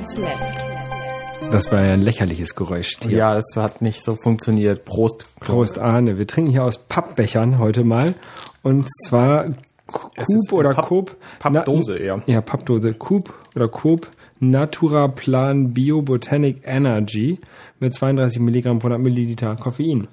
[0.00, 1.52] Dirty Minutes Left.
[1.52, 2.96] Das war ja ein lächerliches Geräusch.
[3.02, 3.10] Hier.
[3.18, 4.84] Ja, es hat nicht so funktioniert.
[4.84, 5.24] Prost.
[5.40, 6.16] Prost Arne.
[6.18, 8.14] Wir trinken hier aus Pappbechern heute mal.
[8.62, 9.46] Und zwar
[9.86, 11.16] Coop oder Papp- Coop.
[11.40, 12.22] Pappdose Na- eher.
[12.26, 12.94] Ja, Pappdose.
[12.94, 14.08] Coop oder Coop
[14.38, 17.38] Natura Plan Bio Botanic Energy
[17.78, 20.08] mit 32 Milligramm pro 100 Milliliter Koffein.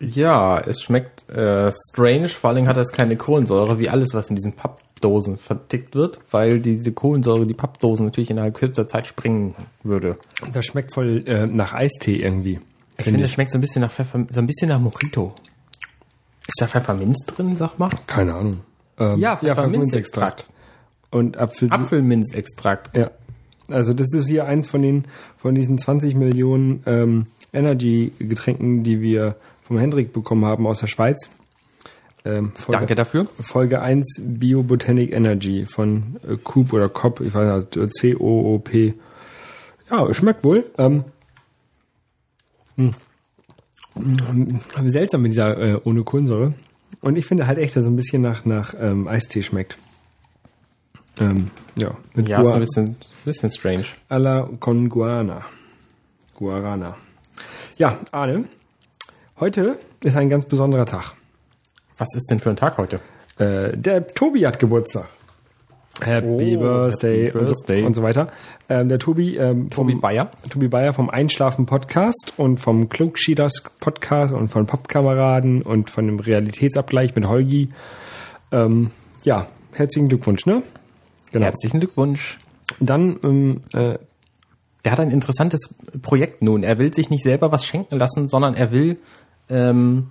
[0.00, 2.28] Ja, es schmeckt äh, strange.
[2.28, 4.54] Vor allem hat es keine Kohlensäure, wie alles, was in diesen
[4.98, 10.18] Pappdosen vertickt wird, weil diese Kohlensäure die Pappdosen natürlich innerhalb kürzester Zeit sprengen würde.
[10.52, 12.60] Das schmeckt voll äh, nach Eistee irgendwie.
[12.96, 15.34] Ich finde, es schmeckt so ein bisschen nach Pfeffer, so ein bisschen nach Mojito.
[16.48, 17.90] Ist da Pfefferminz drin, sag mal?
[18.08, 18.60] Keine Ahnung.
[18.98, 20.48] Ähm, Pfefferminzextrakt.
[21.10, 22.96] Und Apfel Apfelminzextrakt.
[22.96, 23.12] Ja.
[23.68, 25.04] Also das ist hier eins von den
[25.36, 31.28] von diesen 20 Millionen ähm, Energy-Getränken, die wir vom Hendrik bekommen haben aus der Schweiz.
[32.28, 33.26] Ähm, Folge, Danke dafür.
[33.40, 38.94] Folge 1 Bio Botanic Energy von äh, Coop oder COP, ich weiß nicht, äh, C-O-O-P.
[39.90, 40.66] Ja, schmeckt wohl.
[40.76, 41.04] Ähm,
[42.76, 42.94] hm.
[43.94, 46.54] Hm, Seltsam mit dieser äh, ohne Kohlensäure.
[47.00, 49.78] Und ich finde halt echt, dass es ein bisschen nach, nach ähm, Eistee schmeckt.
[51.18, 53.84] Ähm, ja, mit Ja, so Gua- ein bisschen, bisschen strange.
[54.08, 55.44] a la con Guarana.
[56.34, 56.96] Guarana.
[57.78, 58.44] Ja, Arne,
[59.40, 61.14] heute ist ein ganz besonderer Tag.
[61.98, 63.00] Was ist denn für ein Tag heute?
[63.38, 65.06] Äh, der Tobi hat Geburtstag.
[66.00, 68.28] Happy Oh, Birthday, Happy und, so, und so weiter.
[68.68, 70.30] Ähm, der Tobi, ähm, vom, Tobi Bayer.
[70.48, 76.20] Tobi Bayer vom Einschlafen Podcast und vom Klugschieders Podcast und von Pappkameraden und von dem
[76.20, 77.70] Realitätsabgleich mit Holgi.
[78.52, 78.90] Ähm,
[79.24, 80.62] ja, herzlichen Glückwunsch, ne?
[81.32, 81.46] Genau.
[81.46, 82.38] Herzlichen Glückwunsch.
[82.78, 83.98] Dann ähm, äh,
[84.84, 86.62] Der hat ein interessantes Projekt nun.
[86.62, 88.98] Er will sich nicht selber was schenken lassen, sondern er will,
[89.50, 90.08] ähm,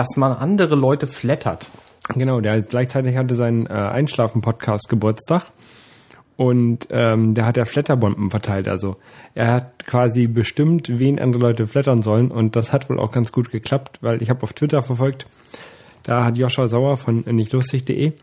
[0.00, 1.68] dass man andere Leute flattert.
[2.14, 5.42] Genau, der gleichzeitig hatte seinen äh, Einschlafen-Podcast Geburtstag
[6.38, 8.66] und ähm, der hat ja Flatterbomben verteilt.
[8.66, 8.96] Also
[9.34, 13.30] er hat quasi bestimmt, wen andere Leute flattern sollen und das hat wohl auch ganz
[13.30, 15.26] gut geklappt, weil ich habe auf Twitter verfolgt,
[16.04, 18.14] da hat Joscha Sauer von nichtlustig.de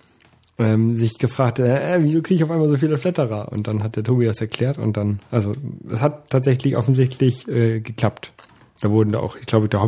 [0.58, 3.52] ähm, sich gefragt, äh, wieso kriege ich auf einmal so viele Flatterer?
[3.52, 5.52] Und dann hat der Tobi das erklärt und dann, also
[5.88, 8.34] es hat tatsächlich offensichtlich äh, geklappt.
[8.82, 9.80] Da wurden da auch, ich glaube, der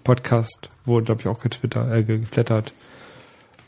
[0.00, 2.72] Hobbykoch-Podcast wurde, glaube ich, auch getwittert, äh, geflattert.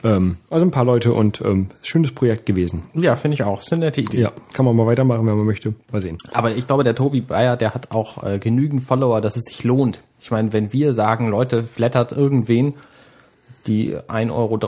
[0.04, 2.84] Ähm, also ein paar Leute und ähm, schönes Projekt gewesen.
[2.94, 3.58] Ja, finde ich auch.
[3.58, 4.20] Das ist eine nette Idee.
[4.20, 5.74] Ja, kann man mal weitermachen, wenn man möchte.
[5.92, 6.18] Mal sehen.
[6.32, 9.62] Aber ich glaube, der Tobi Bayer, der hat auch äh, genügend Follower, dass es sich
[9.62, 10.02] lohnt.
[10.20, 12.74] Ich meine, wenn wir sagen, Leute, flattert irgendwen,
[13.68, 14.58] die 1,13 Euro,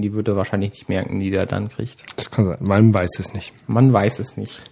[0.00, 2.04] die würde er wahrscheinlich nicht merken, die der dann kriegt.
[2.16, 2.58] Das kann sein.
[2.60, 3.52] Man weiß es nicht.
[3.66, 4.62] Man weiß es nicht.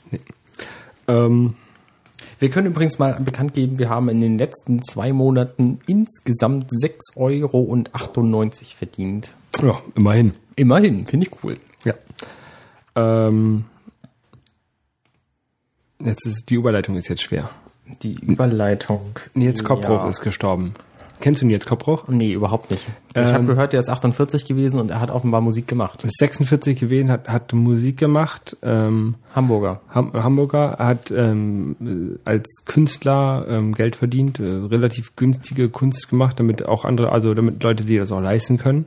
[1.09, 1.57] Ähm,
[2.39, 7.17] Wir können übrigens mal bekannt geben, wir haben in den letzten zwei Monaten insgesamt 6,98
[7.17, 7.85] Euro
[8.77, 9.35] verdient.
[9.63, 10.33] ja, immerhin.
[10.57, 11.57] Immerhin, finde ich cool.
[11.85, 11.95] Ja.
[12.95, 13.65] Ähm,
[16.05, 17.51] jetzt ist die Überleitung ist jetzt schwer.
[18.03, 19.01] Die Überleitung.
[19.35, 20.09] Nils Koppbruch Ja.
[20.09, 20.75] ist gestorben.
[21.23, 22.09] Kennst du Nils Koppbruch?
[22.09, 22.83] Nee, überhaupt nicht.
[23.11, 26.03] Ich Ähm, habe gehört, der ist 48 gewesen und er hat offenbar Musik gemacht.
[26.03, 28.57] Ist 46 gewesen, hat, hat Musik gemacht.
[28.61, 29.81] Ähm, Hamburger.
[29.89, 36.67] Ham Hamburger hat ähm, als Künstler ähm, Geld verdient, äh, relativ günstige Kunst gemacht, damit
[36.67, 38.87] auch andere, also damit Leute sich das auch leisten können.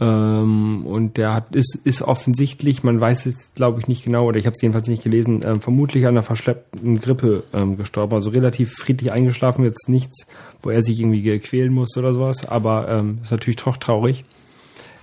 [0.00, 4.38] Ähm, und der hat ist ist offensichtlich, man weiß es glaube ich nicht genau oder
[4.38, 8.30] ich habe es jedenfalls nicht gelesen, ähm, vermutlich an einer verschleppten Grippe ähm, gestorben, also
[8.30, 10.28] relativ friedlich eingeschlafen, jetzt nichts,
[10.62, 14.24] wo er sich irgendwie quälen muss oder sowas, aber ähm, ist natürlich doch traurig.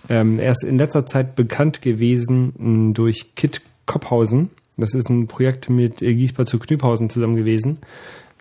[0.07, 4.49] Ähm, er ist in letzter Zeit bekannt gewesen mh, durch Kit Kopphausen.
[4.77, 7.79] Das ist ein Projekt mit äh, Giesbert zu Knüpphausen zusammen gewesen,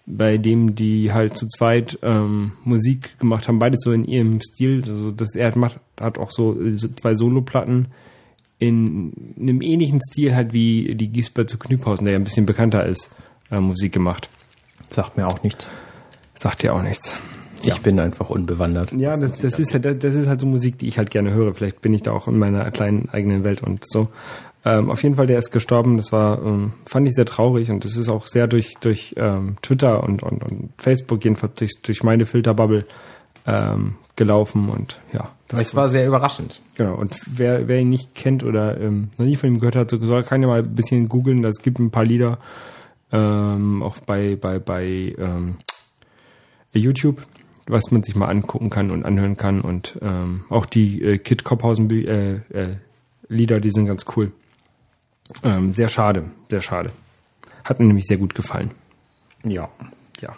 [0.07, 4.83] bei dem die halt zu zweit ähm, Musik gemacht haben, beides so in ihrem Stil.
[4.87, 7.89] Also das er hat, macht, hat auch so zwei Soloplatten
[8.59, 12.87] in einem ähnlichen Stil halt wie die Giesbert zu Knüpphausen, der ja ein bisschen bekannter
[12.87, 13.11] ist,
[13.51, 14.29] äh, Musik gemacht.
[14.91, 15.71] Sagt mir auch nichts.
[16.35, 17.19] Sagt ja auch nichts.
[17.63, 18.93] Ich bin einfach unbewandert.
[18.93, 21.33] Ja, das, das ist halt, das, das ist halt so Musik, die ich halt gerne
[21.33, 21.55] höre.
[21.55, 24.09] Vielleicht bin ich da auch in meiner kleinen eigenen Welt und so.
[24.65, 25.97] Ähm, auf jeden Fall, der ist gestorben.
[25.97, 29.57] Das war, ähm, fand ich sehr traurig und das ist auch sehr durch durch ähm,
[29.63, 32.87] Twitter und, und, und Facebook jedenfalls durch durch meine Filterbubble
[33.47, 35.31] ähm, gelaufen und ja.
[35.49, 36.63] Das Es war sehr überraschend.
[36.77, 39.91] Genau, und wer, wer ihn nicht kennt oder ähm, noch nie von ihm gehört hat,
[39.91, 41.45] so soll, kann ja mal ein bisschen googeln.
[41.45, 42.39] Es gibt ein paar Lieder
[43.13, 45.57] ähm, auch bei, bei, bei ähm,
[46.73, 47.23] YouTube,
[47.69, 49.61] was man sich mal angucken kann und anhören kann.
[49.61, 52.77] Und ähm, auch die äh, Kid Kopphausen Bü- äh, äh,
[53.29, 54.33] Lieder, die sind ganz cool.
[55.43, 56.91] Ähm, sehr schade, sehr schade.
[57.65, 58.71] Hat mir nämlich sehr gut gefallen.
[59.43, 59.69] Ja.
[60.21, 60.35] Ja.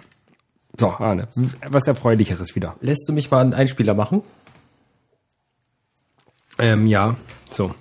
[0.79, 1.29] So, Arne,
[1.69, 2.77] was Erfreulicheres wieder.
[2.81, 4.23] Lässt du mich mal einen Einspieler machen?
[6.59, 7.17] Ähm, ja,
[7.51, 7.75] so.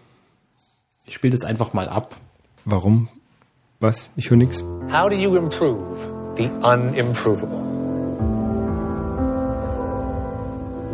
[1.06, 2.16] Ich spiele das einfach mal ab.
[2.64, 3.10] Warum?
[3.80, 4.10] Was?
[4.16, 4.64] Ich höre nix.
[4.92, 5.98] How do you improve
[6.36, 7.66] the unimprovable?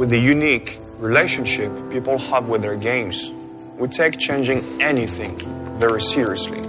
[0.01, 3.31] with the unique relationship people have with their games.
[3.77, 5.37] We take changing anything
[5.81, 6.61] very seriously.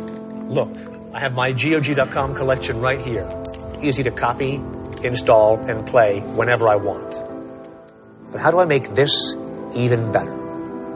[0.48, 0.70] Look,
[1.14, 3.28] I have my GOG.com collection right here.
[3.82, 4.60] Easy to copy,
[5.04, 7.22] install, and play whenever I want.
[8.32, 9.36] But how do I make this
[9.74, 10.32] even better?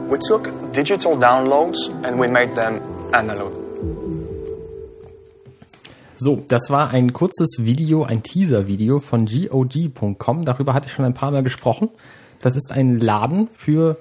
[0.09, 2.81] We took digital downloads and we made them
[3.13, 3.53] analog.
[6.15, 10.45] So, das war ein kurzes Video, ein Teaser-Video von GOG.com.
[10.45, 11.89] Darüber hatte ich schon ein paar Mal gesprochen.
[12.41, 13.97] Das ist ein Laden für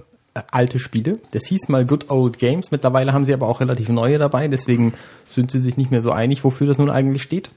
[0.50, 1.18] alte Spiele.
[1.30, 2.70] Das hieß mal Good Old Games.
[2.70, 4.48] Mittlerweile haben sie aber auch relativ neue dabei.
[4.48, 4.94] Deswegen
[5.30, 7.50] sind sie sich nicht mehr so einig, wofür das nun eigentlich steht.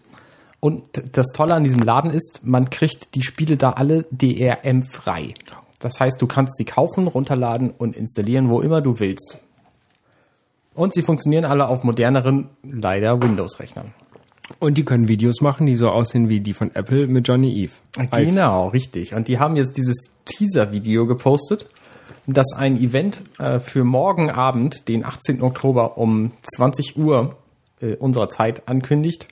[0.59, 0.83] Und
[1.13, 5.33] das Tolle an diesem Laden ist, man kriegt die Spiele da alle DRM frei.
[5.79, 9.39] Das heißt, du kannst sie kaufen, runterladen und installieren, wo immer du willst.
[10.75, 13.93] Und sie funktionieren alle auf moderneren, leider Windows-Rechnern.
[14.59, 17.73] Und die können Videos machen, die so aussehen wie die von Apple mit Johnny Eve.
[18.11, 19.13] Genau, richtig.
[19.13, 21.67] Und die haben jetzt dieses Teaser-Video gepostet,
[22.33, 25.41] das ein Event äh, für morgen Abend, den 18.
[25.41, 27.35] Oktober um 20 Uhr
[27.81, 29.27] äh, unserer Zeit ankündigt.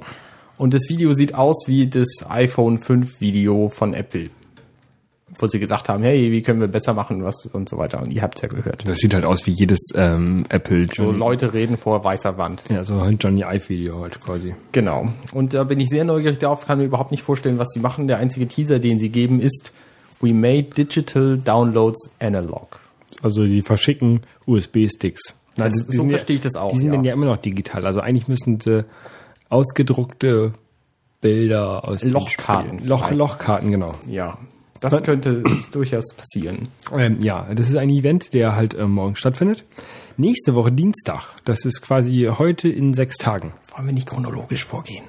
[0.58, 4.30] Und das Video sieht aus wie das iPhone 5 Video von Apple.
[5.40, 8.02] Wo sie gesagt haben, hey, wie können wir besser machen, was und so weiter.
[8.02, 8.88] Und ihr habt es ja gehört.
[8.88, 10.88] Das sieht halt aus wie jedes ähm, Apple.
[10.96, 12.64] So Leute reden vor weißer Wand.
[12.70, 14.56] Ja, so ein Johnny Ive Video halt quasi.
[14.72, 15.10] Genau.
[15.34, 18.08] Und da bin ich sehr neugierig darauf, kann mir überhaupt nicht vorstellen, was sie machen.
[18.08, 19.74] Der einzige Teaser, den sie geben, ist
[20.22, 22.80] We made digital downloads analog.
[23.22, 25.36] Also die verschicken USB-Sticks.
[25.56, 26.72] Das- die so sind ja- verstehe ich das auch.
[26.72, 26.94] Die sind ja.
[26.96, 27.86] dann ja immer noch digital.
[27.86, 28.86] Also eigentlich müssen sie
[29.50, 30.54] ausgedruckte
[31.22, 33.10] Bilder aus Lochkarten Loch.
[33.12, 33.94] Lochkarten, genau.
[34.08, 34.38] Ja,
[34.82, 36.68] das könnte durchaus passieren.
[36.92, 39.64] Ähm, ja, das ist ein Event, der halt ähm, morgen stattfindet.
[40.18, 41.24] Nächste Woche Dienstag.
[41.46, 43.54] Das ist quasi heute in sechs Tagen.
[43.76, 45.06] Wollen wir nicht chronologisch vorgehen?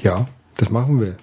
[0.00, 0.26] Ja,
[0.56, 1.16] das machen wir.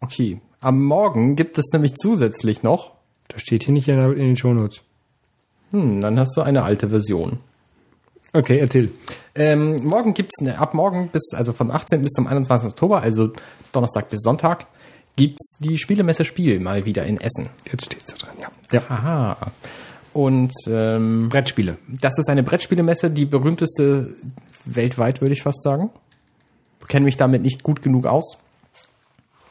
[0.00, 0.40] Okay.
[0.66, 2.90] Am Morgen gibt es nämlich zusätzlich noch,
[3.28, 4.82] Das steht hier nicht in, den Shownotes.
[5.70, 7.38] hm, dann hast du eine alte Version.
[8.32, 8.90] Okay, erzähl.
[9.36, 12.02] Ähm, morgen gibt's eine, ab morgen bis, also vom 18.
[12.02, 12.70] bis zum 21.
[12.70, 13.30] Oktober, also
[13.70, 14.66] Donnerstag bis Sonntag,
[15.14, 17.48] gibt's die Spielemesse Spiel mal wieder in Essen.
[17.70, 18.48] Jetzt steht's da dran, ja.
[18.72, 18.82] Ja.
[18.88, 19.36] Aha.
[20.14, 21.78] Und ähm, Brettspiele.
[21.86, 24.16] das ist eine Brettspielemesse, die berühmteste
[24.64, 25.90] weltweit, würde ich fast sagen.
[26.88, 28.38] Kenne mich damit nicht gut genug aus.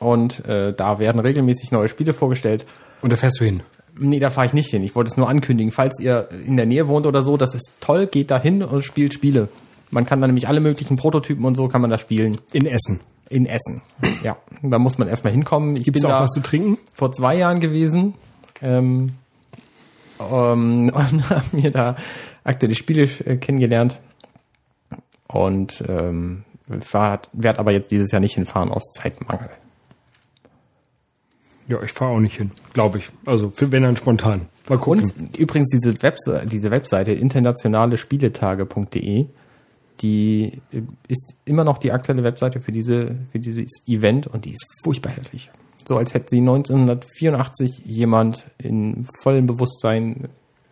[0.06, 2.68] Und äh, da werden regelmäßig neue Spiele vorgestellt.
[3.02, 3.64] Und da fährst du hin.
[3.98, 4.84] Nee, da fahre ich nicht hin.
[4.84, 5.72] Ich wollte es nur ankündigen.
[5.72, 8.84] Falls ihr in der Nähe wohnt oder so, das ist toll, geht da hin und
[8.84, 9.50] spielt Spiele.
[9.90, 12.38] Man kann da nämlich alle möglichen Prototypen und so kann man da spielen.
[12.52, 13.00] In Essen.
[13.30, 13.82] In Essen.
[14.22, 15.76] Ja, da muss man erstmal hinkommen.
[15.76, 16.78] Ich Gibt's bin auch da was zu trinken?
[16.94, 18.14] vor zwei Jahren gewesen
[18.62, 19.08] ähm,
[20.20, 21.96] ähm, und habe mir da
[22.44, 24.00] aktuelle Spiele äh, kennengelernt
[25.28, 29.50] und ähm, werde aber jetzt dieses Jahr nicht hinfahren aus Zeitmangel.
[31.68, 33.10] Ja, ich fahre auch nicht hin, glaube ich.
[33.26, 34.48] Also, für, wenn dann spontan.
[34.70, 35.04] Mal gucken.
[35.04, 39.28] Und übrigens diese, Webse diese Webseite internationalespieletage.de,
[40.02, 40.62] die
[41.08, 45.14] ist immer noch die aktuelle Webseite für diese für dieses Event und die ist furchtbar
[45.14, 45.50] hässlich.
[45.88, 50.30] So als hätte sie 1984 jemand in vollem Bewusstsein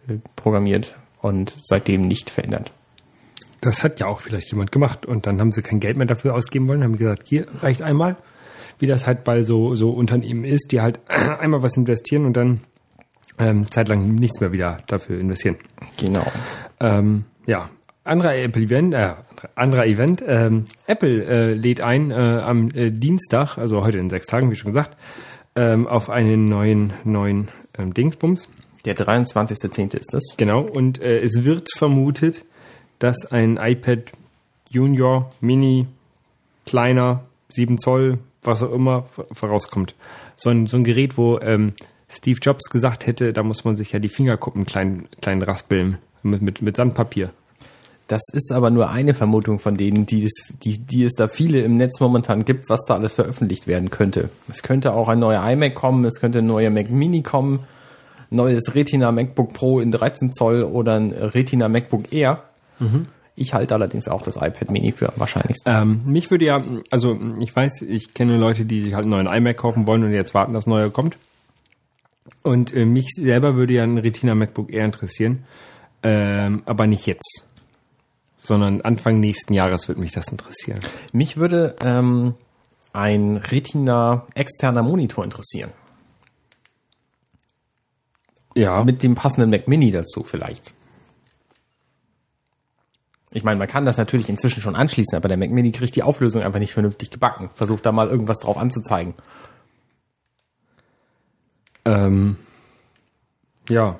[0.08, 2.72] äh, programmiert und seitdem nicht verändert.
[3.62, 6.36] Das hat ja auch vielleicht jemand gemacht und dann haben sie kein Geld mehr dafür
[6.36, 8.18] ausgeben wollen, haben gesagt, hier reicht einmal,
[8.80, 12.62] wie das halt bei so, so Unternehmen ist, die halt einmal was investieren und dann
[13.40, 15.58] ähm, zeitlang nichts mehr wieder dafür investieren.
[15.98, 16.26] Genau.
[16.80, 17.70] Ähm, ja,
[18.04, 19.14] anderer Apple Event, äh,
[19.56, 24.28] anderer Event, ähm, Apple äh, lädt ein äh, am äh, Dienstag, also heute in sechs
[24.28, 24.98] Tagen, wie schon gesagt,
[25.56, 28.50] ähm, auf einen neuen, neuen ähm, Dingsbums.
[28.86, 29.98] Der 23.10.
[29.98, 30.36] ist das.
[30.36, 32.44] Genau, und äh, es wird vermutet,
[33.00, 34.12] dass ein iPad
[34.70, 35.88] Junior, Mini,
[36.66, 39.96] kleiner, 7 Zoll, was auch immer, vorauskommt.
[40.36, 41.74] So ein, so ein Gerät, wo ähm,
[42.10, 46.42] Steve Jobs gesagt hätte, da muss man sich ja die Fingerkuppen klein, klein raspeln mit,
[46.42, 47.32] mit, mit Sandpapier.
[48.08, 50.34] Das ist aber nur eine Vermutung von denen, die es,
[50.64, 54.30] die, die es da viele im Netz momentan gibt, was da alles veröffentlicht werden könnte.
[54.50, 57.66] Es könnte auch ein neuer iMac kommen, es könnte ein neuer Mac Mini kommen,
[58.30, 62.44] neues Retina MacBook Pro in 13 Zoll oder ein Retina MacBook Air.
[63.36, 65.74] Ich halte allerdings auch das iPad Mini für am wahrscheinlichsten.
[65.74, 69.28] Ähm, mich würde ja, also ich weiß, ich kenne Leute, die sich halt einen neuen
[69.28, 71.18] iMac kaufen wollen und jetzt warten, dass neue kommt.
[72.44, 75.46] Und äh, mich selber würde ja ein Retina MacBook Air interessieren,
[76.04, 77.46] ähm, aber nicht jetzt,
[78.38, 80.80] sondern Anfang nächsten Jahres wird mich das interessieren.
[81.12, 82.36] Mich würde ähm,
[82.94, 85.72] ein Retina externer Monitor interessieren.
[88.56, 90.74] Ja, Mit dem passenden Mac Mini dazu vielleicht.
[93.34, 96.04] Ich meine, man kann das natürlich inzwischen schon anschließen, aber der Mac Mini kriegt die
[96.04, 97.50] Auflösung einfach nicht vernünftig gebacken.
[97.56, 99.16] Versucht da mal irgendwas drauf anzuzeigen.
[101.86, 102.38] Ähm,
[103.68, 104.00] ja,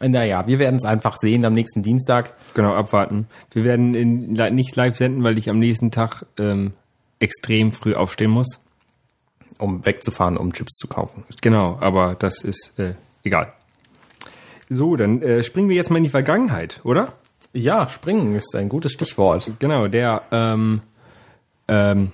[0.00, 2.34] Naja, wir werden es einfach sehen am nächsten Dienstag.
[2.54, 3.28] genau, abwarten.
[3.52, 6.74] Wir werden in, nicht live senden, weil ich am nächsten Tag ähm,
[7.18, 8.60] extrem früh aufstehen muss.
[9.58, 11.24] um wegzufahren, um Chips zu kaufen.
[11.40, 13.54] Genau, aber das ist äh, egal.
[14.68, 17.14] So, dann äh, springen wir jetzt mal in die Vergangenheit, oder?
[17.56, 19.50] Ja, springen ist ein gutes Stichwort.
[19.58, 20.82] Genau, der ähm,
[21.68, 22.12] ähm,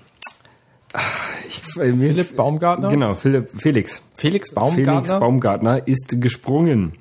[1.48, 2.88] ich, äh, Philipp Baumgartner?
[2.88, 4.02] Genau, Philipp, Felix.
[4.16, 5.02] Felix Baumgartner?
[5.02, 6.92] Felix Baumgartner ist gesprungen.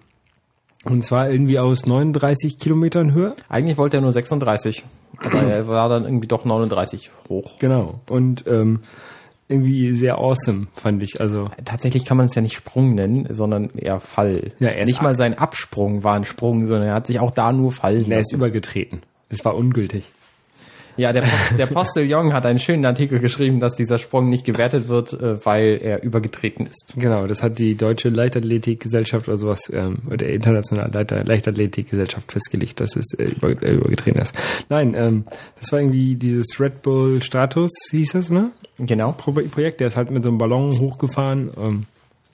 [0.84, 3.36] Und zwar irgendwie aus 39 Kilometern Höhe.
[3.48, 4.84] Eigentlich wollte er nur 36,
[5.20, 7.60] aber er war dann irgendwie doch 39 hoch.
[7.60, 8.00] Genau.
[8.10, 8.80] Und ähm,
[9.52, 11.20] irgendwie sehr awesome, fand ich.
[11.22, 14.52] Also Tatsächlich kann man es ja nicht Sprung nennen, sondern eher Fall.
[14.60, 17.52] Ja, er nicht mal sein Absprung war ein Sprung, sondern er hat sich auch da
[17.52, 18.36] nur fallen er ist lassen.
[18.36, 19.02] übergetreten.
[19.30, 20.12] Es war ungültig.
[20.98, 24.88] Ja, der, Post, der Postillon hat einen schönen Artikel geschrieben, dass dieser Sprung nicht gewertet
[24.88, 26.96] wird, äh, weil er übergetreten ist.
[26.98, 32.96] Genau, das hat die Deutsche Leichtathletikgesellschaft oder sowas, ähm, oder der internationale Leichtathletikgesellschaft festgelegt, dass
[32.96, 34.38] es äh, äh, übergetreten ist.
[34.70, 35.26] Nein, ähm,
[35.60, 38.52] das war irgendwie dieses Red Bull Stratus, hieß es, ne?
[38.86, 39.12] Genau.
[39.14, 41.84] Pro Projekt, der ist halt mit so einem Ballon hochgefahren, ähm,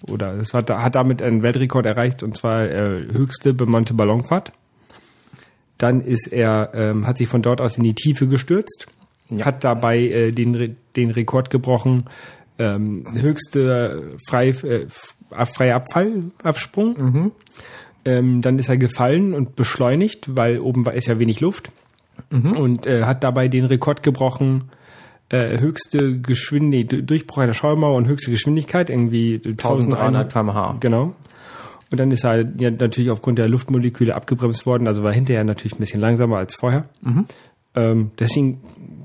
[0.10, 4.52] oder es hat, hat damit einen Weltrekord erreicht, und zwar äh, höchste bemannte Ballonfahrt.
[5.78, 8.88] Dann ist er, ähm, hat sich von dort aus in die Tiefe gestürzt,
[9.30, 9.46] Ja.
[9.46, 12.06] hat dabei äh, den, den Rekord gebrochen,
[12.60, 15.16] ähm, höchste frei, äh, f-
[15.56, 17.32] freie Abfall, Absprung.
[18.06, 21.72] Ähm, dann ist er gefallen und beschleunigt, weil oben war, ist ja wenig Luft.
[22.32, 24.72] Und äh, hat dabei den Rekord gebrochen,
[25.30, 30.78] äh, höchste Geschwindigkeit, Durchbruch einer Schallmauer und höchste Geschwindigkeit, irgendwie 1300 km/h.
[30.80, 31.14] Genau.
[31.90, 35.74] Und dann ist er ja natürlich aufgrund der Luftmoleküle abgebremst worden, also war hinterher natürlich
[35.76, 36.84] ein bisschen langsamer als vorher.
[37.76, 38.62] Ähm, deswegen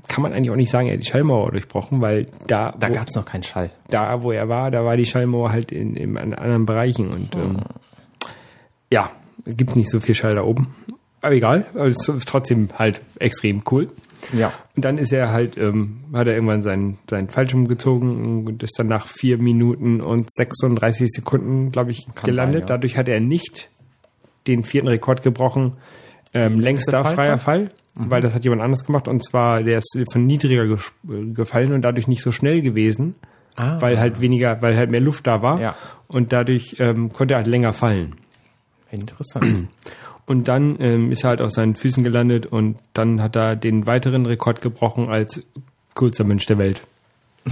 [0.07, 3.07] kann man eigentlich auch nicht sagen, er hat die Schallmauer durchbrochen, weil da, Da gab
[3.07, 3.71] es noch keinen Schall.
[3.89, 7.35] da, wo er war, da war die Schallmauer halt in, in, an anderen Bereichen und
[7.35, 7.57] ähm,
[8.91, 9.11] ja,
[9.45, 10.75] es gibt nicht so viel Schall da oben.
[11.23, 13.87] Aber egal, aber es ist trotzdem halt extrem cool.
[14.33, 14.53] Ja.
[14.75, 18.77] Und dann ist er halt, ähm, hat er irgendwann seinen, seinen Fallschirm gezogen und ist
[18.77, 22.53] dann nach vier Minuten und 36 Sekunden, glaube ich, Kann gelandet.
[22.63, 22.75] sein, ja.
[22.75, 23.69] Dadurch hat er nicht
[24.47, 25.77] den vierten Rekord gebrochen,
[26.33, 27.15] ähm, längster Fallzeit?
[27.15, 28.11] freier Fall, Mhm.
[28.11, 30.65] weil das hat jemand anderes gemacht und zwar der ist von niedriger
[31.05, 33.15] gefallen und dadurch nicht so schnell gewesen,
[33.55, 33.79] Ah.
[33.79, 35.75] weil halt weniger, weil halt mehr Luft da war Ja.
[36.07, 38.15] und dadurch ähm, konnte er halt länger fallen.
[38.91, 39.67] Interessant.
[40.25, 43.87] Und dann ähm, ist er halt auf seinen Füßen gelandet und dann hat er den
[43.87, 45.41] weiteren Rekord gebrochen als
[45.95, 46.85] coolster Mensch der Welt.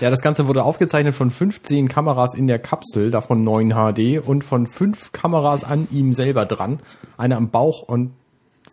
[0.00, 4.44] Ja, das Ganze wurde aufgezeichnet von 15 Kameras in der Kapsel, davon 9 HD und
[4.44, 6.80] von fünf Kameras an ihm selber dran.
[7.16, 8.12] Eine am Bauch und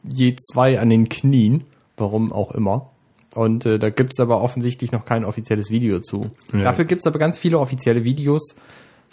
[0.04, 1.64] je zwei an den Knien.
[1.96, 2.90] Warum auch immer.
[3.36, 6.32] Und äh, da gibt's aber offensichtlich noch kein offizielles Video zu.
[6.52, 6.64] Ja.
[6.64, 8.56] Dafür gibt's aber ganz viele offizielle Videos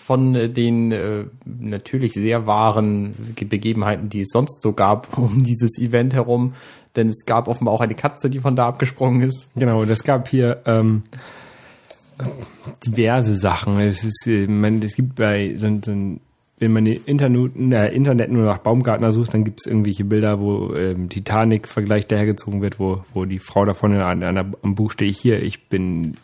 [0.01, 5.45] von äh, den äh, natürlich sehr wahren Ge- Begebenheiten, die es sonst so gab um
[5.45, 6.55] dieses Event herum.
[6.97, 9.49] Denn es gab offenbar auch eine Katze, die von da abgesprungen ist.
[9.55, 11.05] Genau, das gab hier ähm,
[12.85, 13.81] diverse Sachen.
[13.81, 15.93] Es ist, äh, man, es gibt bei so, so
[16.63, 20.41] wenn man im Internet, äh, Internet nur nach Baumgartner sucht, dann gibt es irgendwelche Bilder,
[20.41, 24.91] wo ähm, Titanic-Vergleich dahergezogen wird, wo, wo die Frau da vorne an, an am Buch
[24.91, 26.17] stehe ich hier, ich bin,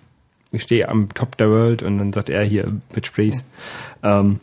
[0.52, 3.42] ich stehe am Top der World und dann sagt er hier, Bitch please.
[4.02, 4.40] Ähm,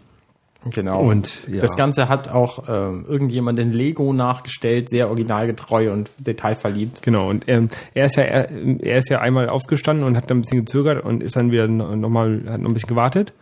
[0.71, 1.01] Genau.
[1.01, 1.59] Und, ja.
[1.59, 7.01] das Ganze hat auch ähm, irgendjemand in Lego nachgestellt, sehr originalgetreu und detailverliebt.
[7.01, 10.37] Genau, und ähm, er ist ja er, er ist ja einmal aufgestanden und hat dann
[10.37, 13.33] ein bisschen gezögert und ist dann wieder nochmal, hat noch ein bisschen gewartet.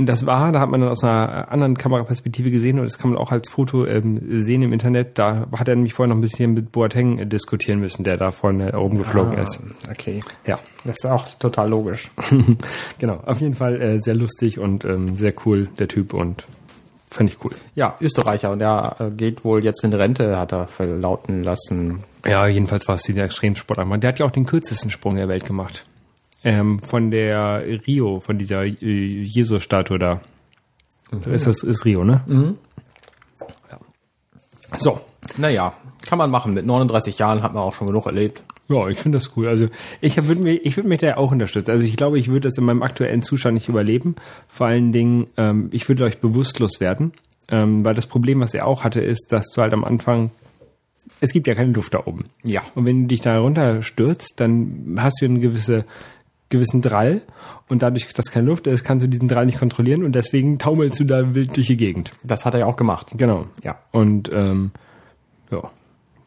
[0.00, 3.10] Und das war, da hat man dann aus einer anderen Kameraperspektive gesehen und das kann
[3.10, 5.18] man auch als Foto ähm, sehen im Internet.
[5.18, 8.30] Da hat er nämlich vorher noch ein bisschen mit Boateng äh, diskutieren müssen, der da
[8.30, 9.60] vorne oben geflogen ist.
[9.90, 10.20] Okay.
[10.46, 12.08] Ja, Das ist auch total logisch.
[12.98, 13.16] genau.
[13.26, 16.46] Auf jeden Fall äh, sehr lustig und ähm, sehr cool, der Typ und
[17.10, 17.52] fand ich cool.
[17.74, 22.04] Ja, Österreicher und der äh, geht wohl jetzt in Rente, hat er verlauten lassen.
[22.24, 23.84] Ja, jedenfalls war es dieser Extremsportler.
[23.98, 25.84] Der hat ja auch den kürzesten Sprung der Welt gemacht.
[26.42, 30.20] Ähm, von der Rio, von dieser äh, Jesus-Statue da.
[31.30, 32.24] Ist das ist Rio, ne?
[33.70, 33.78] Ja.
[34.78, 35.00] So.
[35.36, 35.74] Naja,
[36.06, 36.54] kann man machen.
[36.54, 38.42] Mit 39 Jahren hat man auch schon genug erlebt.
[38.68, 39.48] Ja, ich finde das cool.
[39.48, 39.66] Also
[40.00, 41.72] ich würde mich, ich würde mich da auch unterstützen.
[41.72, 44.14] Also ich glaube, ich würde das in meinem aktuellen Zustand nicht überleben.
[44.48, 47.12] Vor allen Dingen, ähm, ich würde euch bewusstlos werden,
[47.48, 50.30] ähm, weil das Problem, was er auch hatte, ist, dass du halt am Anfang
[51.20, 52.26] es gibt ja keine Luft da oben.
[52.44, 52.62] Ja.
[52.74, 55.84] Und wenn du dich da runterstürzt, dann hast du einen gewisse,
[56.50, 57.22] gewissen Drall
[57.68, 61.00] und dadurch, dass keine Luft ist, kannst du diesen Drall nicht kontrollieren und deswegen taumelst
[61.00, 62.12] du da wild durch die Gegend.
[62.22, 63.12] Das hat er ja auch gemacht.
[63.16, 63.46] Genau.
[63.62, 63.78] Ja.
[63.92, 64.72] Und ähm,
[65.50, 65.70] ja,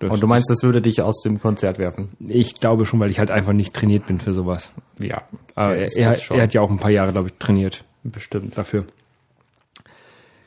[0.09, 2.09] Und du meinst, das würde dich aus dem Konzert werfen?
[2.27, 4.71] Ich glaube schon, weil ich halt einfach nicht trainiert bin für sowas.
[4.99, 5.23] Ja.
[5.55, 8.57] Aber er, er, er hat ja auch ein paar Jahre, glaube ich, trainiert bestimmt.
[8.57, 8.85] dafür.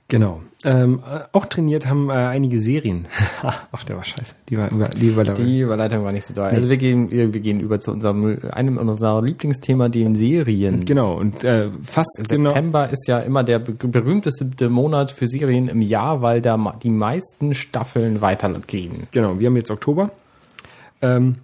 [0.09, 0.41] Genau.
[0.65, 3.07] Ähm, äh, auch trainiert haben äh, einige Serien.
[3.43, 4.35] Ach, der war scheiße.
[4.49, 6.47] Die war, die war, die Überleitung war nicht so doll.
[6.47, 10.85] Also wir gehen, wir, gehen über zu unserem, einem unserer Lieblingsthema, den Serien.
[10.85, 12.51] Genau, und äh, fast genau.
[12.51, 16.91] September ist ja immer der be- berühmteste Monat für Serien im Jahr, weil da die
[16.91, 19.03] meisten Staffeln weitergehen.
[19.11, 20.11] Genau, wir haben jetzt Oktober.
[21.03, 21.37] Ähm,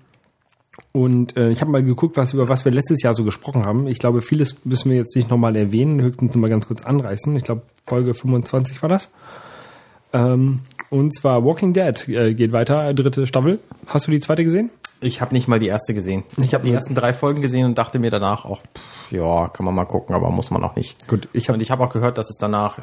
[0.92, 3.86] und äh, ich habe mal geguckt, was über was wir letztes Jahr so gesprochen haben.
[3.86, 7.34] Ich glaube, vieles müssen wir jetzt nicht nochmal erwähnen, höchstens nur mal ganz kurz anreißen.
[7.36, 9.10] Ich glaube, Folge 25 war das.
[10.12, 13.60] Ähm, und zwar Walking Dead äh, geht weiter, dritte Staffel.
[13.86, 14.70] Hast du die zweite gesehen?
[15.00, 16.22] Ich habe nicht mal die erste gesehen.
[16.36, 19.64] Ich habe die ersten drei Folgen gesehen und dachte mir danach auch, pff, ja, kann
[19.64, 21.08] man mal gucken, aber muss man auch nicht.
[21.08, 22.82] Gut, ich habe Und ich habe auch gehört, dass es danach äh,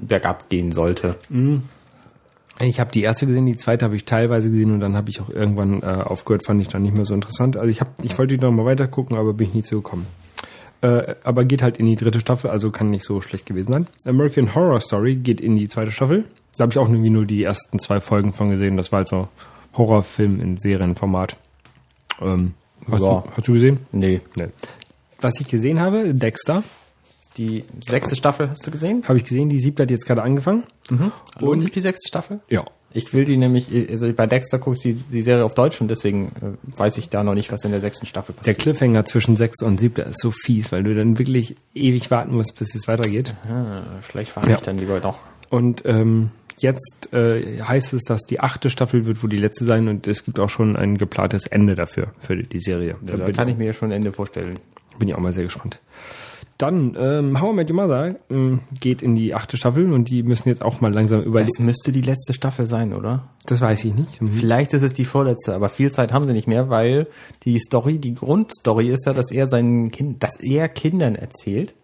[0.00, 1.16] bergab gehen sollte.
[2.68, 5.20] Ich hab die erste gesehen, die zweite habe ich teilweise gesehen und dann habe ich
[5.20, 7.56] auch irgendwann äh, aufgehört, fand ich dann nicht mehr so interessant.
[7.56, 10.06] Also ich habe, ich wollte die noch mal weiter gucken, aber bin ich nie zugekommen.
[10.82, 13.86] Äh, aber geht halt in die dritte Staffel, also kann nicht so schlecht gewesen sein.
[14.04, 16.24] American Horror Story geht in die zweite Staffel.
[16.56, 18.76] Da habe ich auch irgendwie nur die ersten zwei Folgen von gesehen.
[18.76, 19.28] Das war halt so
[19.76, 21.36] Horrorfilm in Serienformat.
[22.20, 22.54] Ähm,
[22.90, 23.20] hast, Ja.
[23.20, 23.78] du, hast du gesehen?
[23.92, 24.20] Nee.
[24.36, 24.48] Nee.
[25.20, 26.62] Was ich gesehen habe, Dexter,
[27.36, 29.04] Die sechste Staffel hast du gesehen?
[29.06, 30.64] habe ich gesehen, die siebte hat jetzt gerade angefangen.
[31.38, 32.40] Lohnt sich die sechste Staffel?
[32.48, 32.64] Ja.
[32.92, 35.86] Ich will die nämlich, also bei Dexter gucke ich die, die Serie auf Deutsch und
[35.86, 36.32] deswegen
[36.74, 38.58] äh, weiß ich da noch nicht, was in der sechsten Staffel Der passiert.
[38.58, 42.58] Cliffhanger zwischen sechster und siebter ist so fies, weil du dann wirklich ewig warten musst,
[42.58, 43.32] bis es weitergeht.
[43.48, 44.56] Ah, vielleicht fahre Ja.
[44.56, 45.18] ich dann lieber doch.
[45.50, 49.86] Und ähm, jetzt äh, heißt es, dass die achte Staffel wird wohl die letzte sein
[49.86, 52.96] und es gibt auch schon ein geplantes Ende dafür, für die, Serie.
[53.02, 54.58] Da, bin, kann ich mir ja schon ein Ende vorstellen.
[54.98, 55.78] bin ich auch mal sehr gespannt.
[56.60, 60.22] Dann, ähm, How I Met Your Mother ähm, geht in die achte Staffel und die
[60.22, 61.50] müssen jetzt auch mal langsam überlegen.
[61.56, 63.30] Das müsste die letzte Staffel sein, oder?
[63.46, 64.20] Das, weiß ich nicht.
[64.30, 67.06] Vielleicht ist es die vorletzte, aber viel Zeit haben sie nicht mehr, weil
[67.44, 71.74] die Story, die Grundstory ist ja, dass er seinen Kind, dass er Kindern erzählt.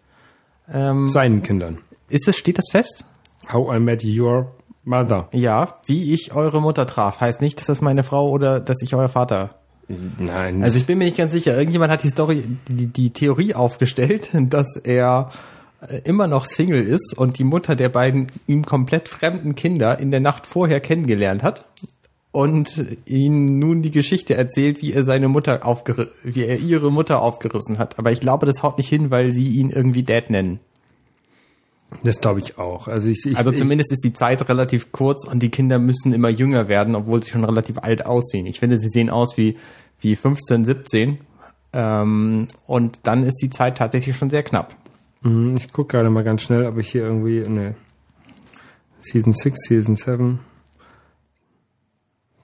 [0.71, 1.79] Ähm, Seinen Kindern.
[2.09, 3.03] ist es, steht das fest?
[3.51, 5.27] How I Met Your Mother.
[5.31, 7.19] Ja, wie ich eure Mutter traf.
[7.19, 9.49] Heißt nicht, dass das meine Frau oder dass ich euer Vater
[9.87, 10.63] Nein.
[10.63, 11.57] Also ich bin mir nicht ganz sicher.
[11.57, 15.31] Irgendjemand hat die Story, die, die Theorie aufgestellt, dass er
[15.81, 20.11] äh, immer noch Single ist und die Mutter der beiden ihm komplett fremden Kinder in
[20.11, 21.65] der Nacht vorher kennengelernt hat
[22.31, 25.61] und ihnen nun die Geschichte erzählt, wie er seine Mutter
[26.23, 27.97] wie er ihre Mutter aufgerissen hat.
[27.97, 30.59] Aber ich glaube, das haut nicht hin, weil sie ihn irgendwie Dad nennen.
[32.03, 32.87] Das glaube ich auch.
[32.87, 36.29] Also ich, ich Also zumindest ist die Zeit relativ kurz und die Kinder müssen immer
[36.29, 38.45] jünger werden, obwohl sie schon relativ alt aussehen.
[38.45, 39.57] Ich finde, sie sehen aus wie,
[39.99, 41.19] wie 15, 17.
[41.73, 44.75] Ähm, und dann ist die Zeit tatsächlich schon sehr knapp.
[45.21, 47.75] Mhm, Ich gucke gerade mal ganz schnell, ob ich hier irgendwie ne
[48.99, 50.39] Season 6, Season 7,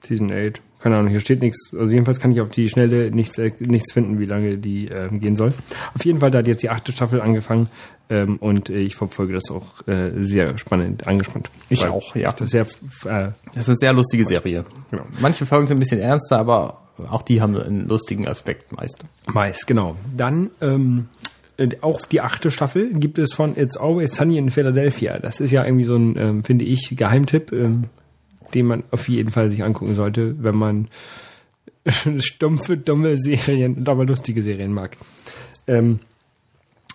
[0.02, 1.74] Season 8, keine Ahnung, hier steht nichts.
[1.74, 5.18] Also jedenfalls kann ich auf die Schnelle nichts, äh, nichts finden, wie lange die ähm,
[5.18, 5.54] gehen soll.
[5.94, 7.70] Auf jeden Fall, da hat jetzt die achte Staffel angefangen
[8.10, 11.48] ähm, und äh, ich verfolge das auch äh, sehr spannend, angespannt.
[11.70, 12.32] Ich auch, ja.
[12.32, 12.66] Das ist sehr,
[13.06, 14.66] äh, Das ist eine sehr lustige Serie.
[14.90, 15.04] Genau.
[15.20, 19.06] Manche Folgen sind ein bisschen ernster, aber auch die haben einen lustigen Aspekt meist.
[19.32, 19.96] meist, genau.
[20.14, 21.08] Dann ähm,
[21.56, 25.18] äh, auch die achte Staffel gibt es von It's Always Sunny in Philadelphia.
[25.18, 27.84] Das ist ja irgendwie so ein, ähm, finde ich, Geheimtipp, ähm,
[28.52, 30.88] den man auf jeden Fall sich angucken sollte, wenn man
[32.18, 34.96] stumpfe, dumme Serien und aber lustige Serien mag.
[35.66, 36.00] Ähm,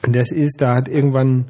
[0.03, 1.45] das ist, da hat irgendwann,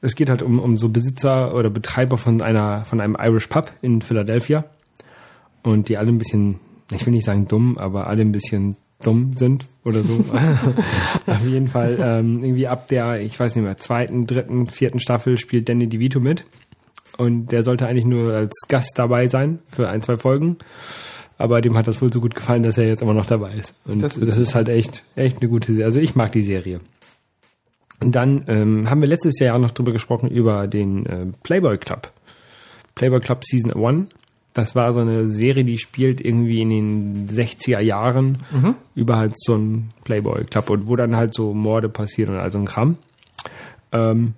[0.00, 3.72] es geht halt um, um so Besitzer oder Betreiber von einer, von einem Irish Pub
[3.82, 4.64] in Philadelphia
[5.62, 6.60] und die alle ein bisschen,
[6.92, 10.24] ich will nicht sagen dumm, aber alle ein bisschen dumm sind oder so.
[11.26, 15.38] Auf jeden Fall ähm, irgendwie ab der, ich weiß nicht mehr, zweiten, dritten, vierten Staffel
[15.38, 16.44] spielt Danny DeVito mit
[17.18, 20.56] und der sollte eigentlich nur als Gast dabei sein für ein, zwei Folgen.
[21.36, 23.74] Aber dem hat das wohl so gut gefallen, dass er jetzt immer noch dabei ist.
[23.84, 25.84] Und Das das ist halt echt, echt eine gute Serie.
[25.84, 26.80] Also ich mag die Serie.
[28.00, 31.78] Und dann ähm, haben wir letztes Jahr auch noch drüber gesprochen über den äh, Playboy
[31.78, 32.12] Club.
[32.94, 34.08] Playboy Club Season 1.
[34.54, 38.38] Das war so eine Serie, die spielt irgendwie in den 60er Jahren
[38.96, 42.50] über halt so einen Playboy Club und wo dann halt so Morde passieren und all
[42.50, 42.96] so ein Kram.
[43.92, 44.34] Ähm,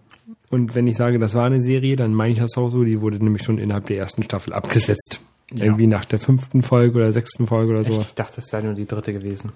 [0.51, 2.83] und wenn ich sage, das war eine Serie, dann meine ich das auch so.
[2.83, 5.21] Die wurde nämlich schon innerhalb der ersten Staffel abgesetzt.
[5.53, 8.01] Irgendwie nach der fünften Folge oder sechsten Folge oder so.
[8.01, 9.53] Ich dachte, es sei nur die dritte gewesen.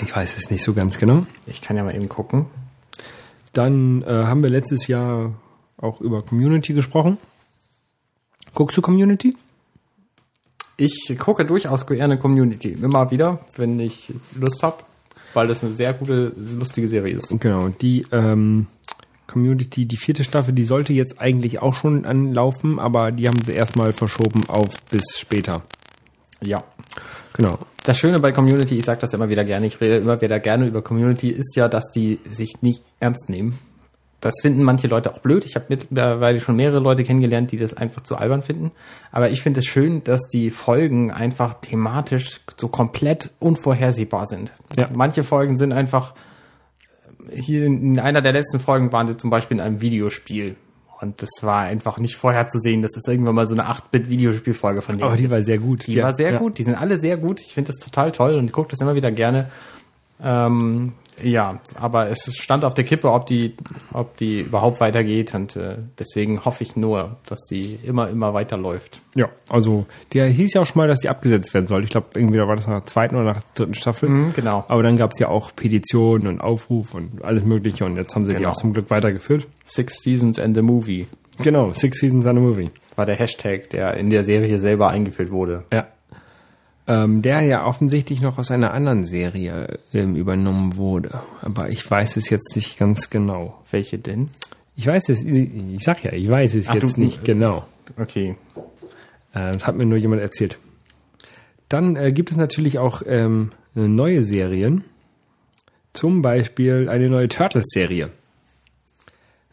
[0.00, 1.26] Ich weiß es nicht so ganz genau.
[1.46, 2.46] Ich kann ja mal eben gucken.
[3.52, 5.34] Dann äh, haben wir letztes Jahr
[5.76, 7.18] auch über Community gesprochen.
[8.54, 9.36] Guckst du Community?
[10.76, 12.70] Ich gucke durchaus gerne Community.
[12.70, 14.84] Immer wieder, wenn ich Lust habe,
[15.34, 17.28] weil das eine sehr gute, lustige Serie ist.
[17.40, 18.66] Genau, die ähm,
[19.26, 23.52] Community, die vierte Staffel, die sollte jetzt eigentlich auch schon anlaufen, aber die haben sie
[23.52, 25.62] erstmal verschoben auf bis später.
[26.42, 26.62] Ja.
[27.34, 27.58] Genau.
[27.84, 30.66] Das Schöne bei Community, ich sage das immer wieder gerne, ich rede immer wieder gerne
[30.66, 33.58] über Community, ist ja, dass die sich nicht ernst nehmen.
[34.22, 35.44] Das finden manche Leute auch blöd.
[35.44, 38.70] Ich habe mittlerweile schon mehrere Leute kennengelernt, die das einfach zu albern finden.
[39.10, 44.52] Aber ich finde es schön, dass die Folgen einfach thematisch so komplett unvorhersehbar sind.
[44.78, 44.88] Ja.
[44.94, 46.14] Manche Folgen sind einfach,
[47.32, 50.54] hier in einer der letzten Folgen waren sie zum Beispiel in einem Videospiel.
[51.00, 55.08] Und das war einfach nicht vorherzusehen, dass es irgendwann mal so eine 8-Bit-Videospielfolge von denen
[55.08, 55.88] Aber die war sehr gut.
[55.88, 57.40] Die war sehr gut, die sind alle sehr gut.
[57.40, 59.50] Ich finde das total toll und ich gucke das immer wieder gerne.
[60.22, 63.54] Ähm, ja, aber es stand auf der Kippe, ob die,
[63.92, 69.00] ob die überhaupt weitergeht und äh, deswegen hoffe ich nur, dass die immer, immer weiterläuft.
[69.14, 71.84] Ja, also der hieß ja auch schon mal, dass die abgesetzt werden soll.
[71.84, 74.08] Ich glaube, irgendwie war das nach der zweiten oder nach der dritten Staffel.
[74.08, 74.64] Mhm, genau.
[74.68, 78.24] Aber dann gab es ja auch Petitionen und Aufruf und alles Mögliche und jetzt haben
[78.26, 78.50] sie die Genau.
[78.50, 79.46] auch zum Glück weitergeführt.
[79.64, 81.06] Six Seasons and the Movie
[81.42, 82.70] Genau, Six Seasons and a Movie.
[82.94, 85.64] war der Hashtag, der in der Serie selber eingeführt wurde.
[85.72, 85.86] Ja.
[86.94, 91.22] Ähm, der ja offensichtlich noch aus einer anderen Serie ähm, übernommen wurde.
[91.40, 93.62] Aber ich weiß es jetzt nicht ganz genau.
[93.70, 94.26] Welche denn?
[94.76, 97.64] Ich weiß es, ich sag ja, ich weiß es Ach, jetzt du- nicht genau.
[97.98, 98.36] Okay.
[99.32, 100.58] Äh, das hat mir nur jemand erzählt.
[101.68, 104.84] Dann äh, gibt es natürlich auch ähm, neue Serien.
[105.94, 108.10] Zum Beispiel eine neue Turtles-Serie.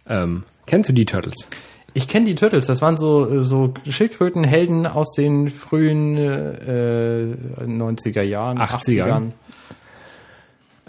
[0.08, 1.48] Ähm, kennst du die Turtles?
[1.94, 8.60] Ich kenne die Turtles, das waren so, so Schildkrötenhelden aus den frühen äh, 90er Jahren,
[8.60, 9.06] 80er.
[9.06, 9.32] 80ern.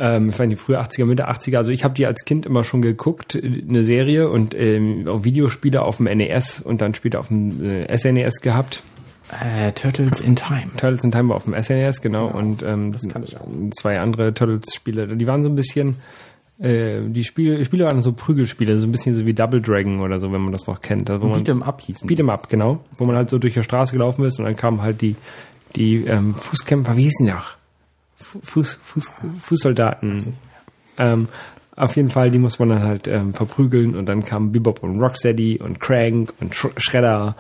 [0.01, 1.59] Ähm, ich meine, die frühe 80er, Mitte 80er.
[1.59, 5.25] Also ich habe die als Kind immer schon geguckt, äh, eine Serie und ähm, auch
[5.25, 8.83] Videospiele auf dem NES und dann später auf dem äh, SNES gehabt.
[9.41, 10.71] Äh, Turtles in Time.
[10.77, 12.29] Turtles in Time war auf dem SNES, genau.
[12.29, 13.47] Und ähm, kann ich auch.
[13.79, 15.17] zwei andere Turtles-Spiele.
[15.17, 15.97] Die waren so ein bisschen,
[16.61, 20.21] äh, die Spiele, Spiele waren so Prügelspiele, so ein bisschen so wie Double Dragon oder
[20.21, 21.09] so, wenn man das noch kennt.
[21.11, 22.07] Also, wo Beat'em Up hießen.
[22.07, 22.81] Beat 'em Up, genau.
[22.99, 25.17] Wo man halt so durch die Straße gelaufen ist und dann kamen halt die,
[25.77, 27.33] die ähm, Fußkämpfer, wie hießen die?
[28.17, 30.35] Fu- Fuß, Fuß, Fußsoldaten.
[30.99, 31.29] Ähm,
[31.77, 35.01] auf jeden Fall, die muss man dann halt ähm, verprügeln und dann kamen Bebop und
[35.01, 37.37] Rocksteady und Crank und Sh Shredder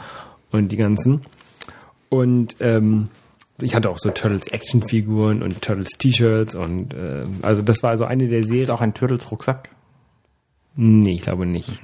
[0.50, 1.20] und die ganzen.
[2.08, 3.08] Und ähm,
[3.62, 8.04] ich hatte auch so Turtles Actionfiguren und Turtles T-Shirts und ähm, also das war also
[8.04, 8.70] eine der Ist Serien.
[8.70, 9.70] auch ein Turtles Rucksack.
[10.76, 11.80] Nee, ich glaube nicht.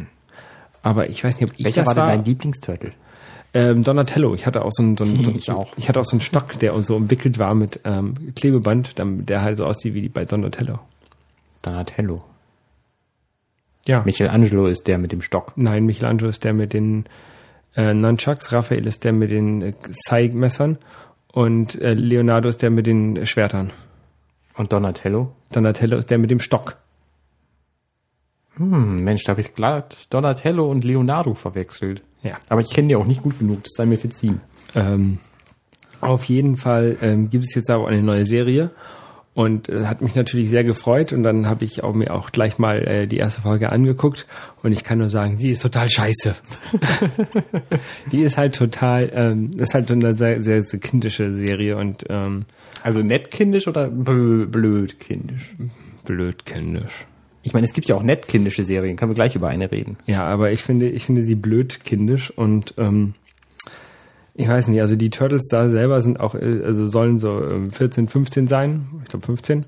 [0.82, 2.10] Aber ich weiß nicht, ob ich Welcher das war war.
[2.12, 2.92] denn dein Lieblingsturtle?
[3.54, 4.34] Ähm, Donatello.
[4.34, 5.72] Ich hatte auch so einen, so einen, so einen Ich auch.
[5.76, 9.56] ich hatte auch so einen Stock, der so umwickelt war mit ähm, Klebeband, der halt
[9.56, 10.78] so aussieht wie bei Donatello.
[11.62, 12.22] Donatello.
[13.86, 14.02] Ja.
[14.04, 15.52] Michelangelo ist der mit dem Stock.
[15.56, 17.04] Nein, Michelangelo ist der mit den
[17.76, 19.72] äh, Nunchucks, Raphael ist der mit den äh,
[20.06, 20.78] Zeigmessern
[21.37, 23.70] und äh, Leonardo ist der mit den Schwertern.
[24.55, 25.35] Und Donatello?
[25.53, 26.79] Donatello ist der mit dem Stock.
[28.55, 32.03] Hm, Mensch, da habe ich glatt Donatello und Leonardo verwechselt.
[32.22, 32.38] Ja.
[32.49, 34.40] Aber ich kenne die auch nicht gut genug, das sei mir verziehen.
[34.75, 35.18] Ähm,
[36.01, 38.70] auf jeden Fall ähm, gibt es jetzt aber eine neue Serie
[39.37, 42.59] und äh, hat mich natürlich sehr gefreut und dann habe ich auch mir auch gleich
[42.59, 44.27] mal äh, die erste Folge angeguckt
[44.64, 46.35] und ich kann nur sagen, die ist total scheiße.
[48.12, 52.44] die ist halt total, ähm, ist halt eine sehr, sehr, sehr kindische Serie und ähm,
[52.83, 55.55] Also nett kindisch oder blö- blöd kindisch?
[56.05, 57.05] blöd kindisch.
[57.42, 59.96] Ich meine, es gibt ja auch nett kindische Serien, können wir gleich über eine reden.
[60.07, 63.14] Ja, aber ich finde, ich finde sie blöd kindisch und ähm,
[64.38, 67.70] ich weiß nicht, also die Turtles da selber sind auch, äh, also sollen so ähm,
[67.70, 69.64] 14, 15 sein, ich glaube 15.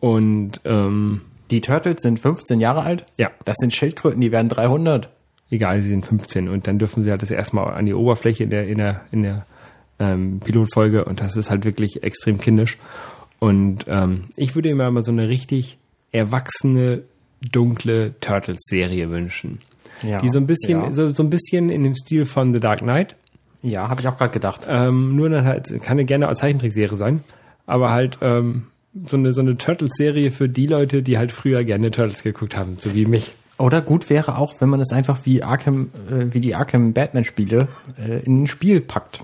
[0.00, 3.06] Und ähm, Die Turtles sind 15 Jahre alt?
[3.16, 5.08] ja, Das sind Schildkröten, die werden 300.
[5.50, 8.50] egal, sie sind 15 und dann dürfen sie halt das erstmal an die Oberfläche in
[8.50, 9.46] der in der in der
[9.98, 12.76] ähm, Pilotfolge und das ist halt wirklich extrem kindisch.
[13.38, 15.78] Und ähm, ich würde mir mal so eine richtig
[16.12, 17.02] erwachsene
[17.52, 19.60] dunkle Turtles-Serie wünschen,
[20.02, 20.18] Ja.
[20.20, 22.80] die so ein bisschen Ja, so, so ein bisschen in dem Stil von The Dark
[22.80, 23.14] Knight.
[23.66, 24.66] Ja habe ich auch gerade gedacht.
[24.68, 27.24] Ähm, nur dann halt, kann eine gerne als Zeichentrickserie sein,
[27.66, 28.66] aber halt ähm,
[29.04, 32.76] so eine, so eine Turtles-Serie für die Leute, die halt früher gerne Turtles geguckt haben,
[32.78, 33.32] so wie mich.
[33.58, 37.68] Oder gut wäre auch, wenn man es einfach wie Arkham, äh, wie die Arkham Batman-Spiele
[37.98, 39.20] äh, in ein Spiel packt.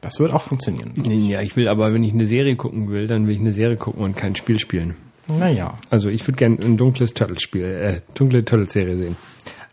[0.00, 0.92] Das wird auch funktionieren.
[1.04, 3.76] Ja, ich will aber, wenn ich eine Serie gucken will, dann will ich eine Serie
[3.76, 4.96] gucken und kein Spiel spielen.
[5.26, 5.76] Naja.
[5.88, 9.16] Also ich würde gerne ein dunkles Turtles-Spiel, äh, dunkle Turtles-Serie sehen.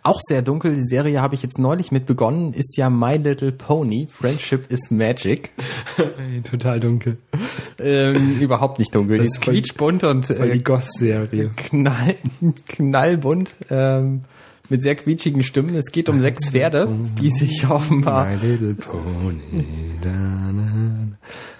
[0.04, 3.52] Auch sehr dunkel, die Serie habe ich jetzt neulich mit begonnen, ist ja My Little
[3.52, 5.52] Pony, Friendship is Magic.
[6.50, 7.18] Total dunkel.
[7.78, 11.52] ähm, überhaupt nicht dunkel, die Das ist ist quietschbunt und äh, die Goth-Serie.
[11.56, 12.16] knall,
[12.68, 14.24] knallbunt, ähm,
[14.70, 15.76] mit sehr quietschigen Stimmen.
[15.76, 16.88] Es geht um sechs Pferde,
[17.22, 19.66] die sich offenbar My little pony.
[20.02, 20.52] Da.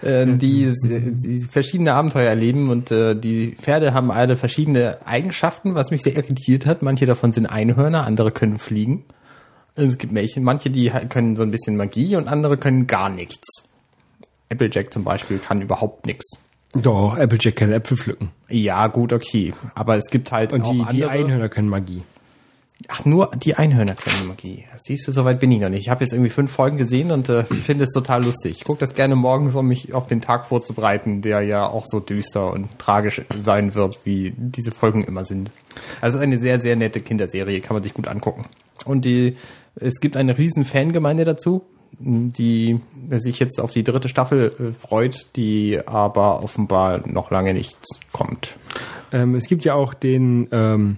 [0.02, 5.92] Äh, die, die verschiedene Abenteuer erleben und äh, die Pferde haben alle verschiedene Eigenschaften, was
[5.92, 6.82] mich sehr irritiert hat.
[6.82, 9.06] Manche davon sind Einhörner, andere können fliegen.
[9.76, 13.70] Es gibt welche, manche, die können so ein bisschen Magie und andere können gar nichts.
[14.50, 16.38] Applejack zum Beispiel kann überhaupt nichts.
[16.74, 18.32] Doch, Applejack kann Äpfel pflücken.
[18.50, 19.54] Ja, gut, okay.
[19.76, 21.10] Aber es gibt halt Und auch die, die andere.
[21.10, 22.04] Einhörner können Magie.
[22.88, 24.66] Ach, nur die Einhörner können Magie.
[24.78, 25.82] Siehst du, soweit bin ich noch nicht.
[25.82, 28.58] Ich habe jetzt irgendwie fünf Folgen gesehen und äh, finde es total lustig.
[28.60, 32.00] Ich gucke das gerne morgens, um mich auf den Tag vorzubereiten, der ja auch so
[32.00, 35.52] düster und tragisch sein wird, wie diese Folgen immer sind.
[36.00, 38.46] Also eine sehr, sehr nette Kinderserie, kann man sich gut angucken.
[38.86, 39.38] Und die,
[39.76, 41.64] es gibt eine riesen Fangemeinde dazu,
[42.00, 42.80] die
[43.12, 47.78] sich jetzt auf die dritte Staffel äh, freut, die aber offenbar noch lange nicht
[48.12, 48.56] kommt.
[49.12, 50.98] Ähm, es gibt ja auch den ähm,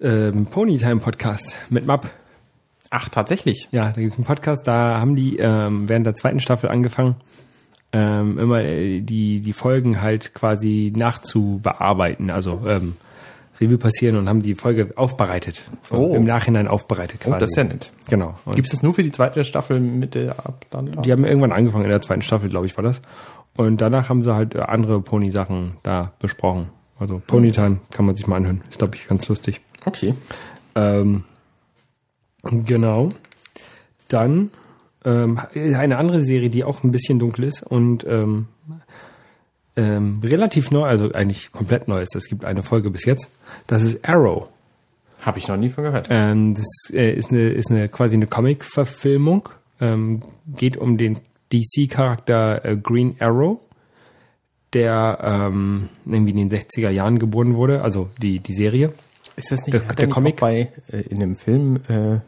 [0.00, 2.10] ähm, Ponytime Podcast mit Map.
[2.90, 3.68] Ach, tatsächlich.
[3.72, 7.16] Ja, da gibt es einen Podcast, da haben die ähm, während der zweiten Staffel angefangen,
[7.92, 12.96] ähm, immer äh, die, die Folgen halt quasi nachzubearbeiten, also ähm,
[13.60, 15.64] Revue passieren und haben die Folge aufbereitet.
[15.90, 16.14] Oh.
[16.14, 17.40] Im Nachhinein aufbereitet Oh, quasi.
[17.40, 17.90] das ist ja nett.
[18.08, 18.34] Genau.
[18.54, 21.02] Gibt es das nur für die zweite Staffel mit der ab dann?
[21.02, 23.00] die haben irgendwann angefangen, in der zweiten Staffel, glaube ich, war das.
[23.56, 26.68] Und danach haben sie halt äh, andere Pony-Sachen da besprochen.
[26.98, 28.62] Also Ponytime kann man sich mal anhören.
[28.68, 29.60] Ist, glaube ich, ganz lustig.
[29.86, 30.14] Okay.
[30.74, 31.24] Ähm,
[32.42, 33.08] genau.
[34.08, 34.50] Dann
[35.04, 38.48] ähm, eine andere Serie, die auch ein bisschen dunkel ist und ähm,
[39.76, 42.14] ähm, relativ neu, also eigentlich komplett neu ist.
[42.16, 43.30] Es gibt eine Folge bis jetzt.
[43.66, 44.48] Das ist Arrow.
[45.20, 46.08] Habe ich noch nie von gehört.
[46.10, 49.48] Ähm, das äh, ist eine ist eine quasi eine Comic-Verfilmung.
[49.80, 51.18] Ähm, geht um den
[51.52, 53.60] DC-Charakter äh, Green Arrow,
[54.72, 57.82] der ähm, irgendwie in den 60er Jahren geboren wurde.
[57.82, 58.92] Also die die Serie.
[59.36, 60.36] Ist das nicht der- hat der nicht Comic?
[60.40, 61.80] bei äh, in dem Film?
[61.88, 62.20] Äh,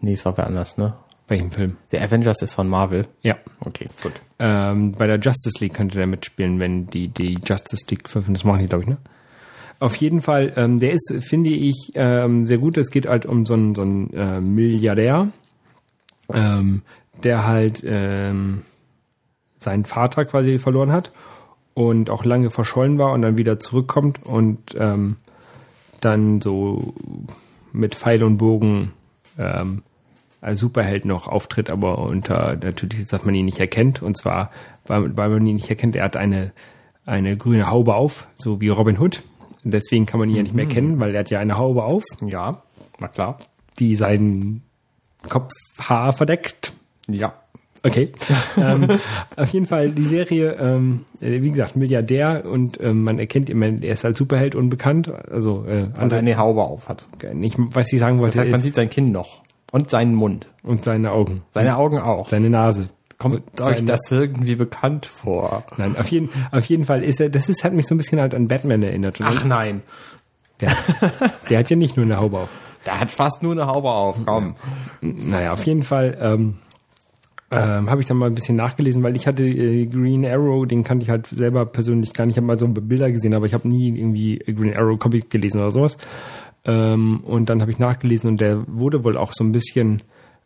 [0.00, 0.94] nee, es war wer anders, ne?
[1.28, 1.76] Welchen Film?
[1.92, 3.06] Der Avengers ist von Marvel.
[3.22, 3.36] Ja.
[3.60, 4.12] Okay, gut.
[4.38, 8.34] Ähm, bei der Justice League könnte der mitspielen, wenn die, die Justice League verfilmen.
[8.34, 8.98] Das machen die, glaube ich, ne?
[9.78, 12.76] Auf jeden Fall, ähm, der ist, finde ich, ähm, sehr gut.
[12.76, 15.32] Es geht halt um so einen, so einen äh, Milliardär,
[16.32, 16.82] ähm,
[17.24, 18.62] der halt ähm,
[19.58, 21.12] seinen Vater quasi verloren hat
[21.74, 25.16] und auch lange verschollen war und dann wieder zurückkommt und ähm,
[26.04, 26.94] dann so
[27.72, 28.92] mit Pfeil und Bogen
[29.38, 29.82] ähm,
[30.40, 34.02] als Superheld noch auftritt, aber unter natürlich, dass man ihn nicht erkennt.
[34.02, 34.50] Und zwar,
[34.86, 36.52] weil, weil man ihn nicht erkennt, er hat eine,
[37.06, 39.22] eine grüne Haube auf, so wie Robin Hood.
[39.64, 41.84] Und deswegen kann man ihn ja nicht mehr kennen, weil er hat ja eine Haube
[41.84, 42.62] auf, Ja,
[42.98, 43.38] na klar.
[43.78, 44.62] die sein
[45.28, 46.72] Kopfhaar verdeckt.
[47.08, 47.34] Ja.
[47.84, 48.12] Okay.
[48.56, 48.86] ähm,
[49.36, 53.60] auf jeden Fall die Serie, ähm, äh, wie gesagt, Milliardär und ähm, man erkennt ihn,
[53.82, 55.10] er ist als Superheld unbekannt.
[55.30, 57.04] Also äh, Und andere, eine Haube auf hat.
[57.40, 59.42] ich, was ich sagen wollte, Das heißt, man ist, sieht sein Kinn noch.
[59.72, 60.48] Und seinen Mund.
[60.62, 62.28] und seine Augen, Seine Augen auch.
[62.28, 62.88] seine Nase.
[63.18, 65.64] Kommt euch das irgendwie bekannt vor?
[65.76, 68.20] Nein, auf jeden, auf jeden Fall ist er, das ist, hat mich so ein bisschen
[68.20, 69.20] halt an Batman erinnert.
[69.20, 69.82] Und Ach nein.
[70.60, 70.76] der,
[71.48, 72.48] der hat ja nicht nur eine Haube auf.
[72.84, 74.18] Der hat fast nur eine Haube auf.
[74.26, 74.56] Komm.
[75.00, 76.58] Naja, auf jeden Fall ähm,
[77.52, 80.82] ähm, habe ich dann mal ein bisschen nachgelesen, weil ich hatte äh, Green Arrow, den
[80.84, 82.34] kannte ich halt selber persönlich gar nicht.
[82.34, 85.60] Ich habe mal so Bilder gesehen, aber ich habe nie irgendwie Green Arrow Comic gelesen
[85.60, 85.98] oder sowas.
[86.64, 89.98] Ähm, und dann habe ich nachgelesen und der wurde wohl auch so ein bisschen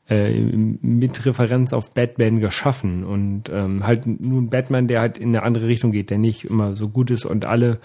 [0.08, 5.28] äh, mit Referenz auf Batman geschaffen und ähm, halt nur ein Batman, der halt in
[5.28, 7.80] eine andere Richtung geht, der nicht immer so gut ist und alle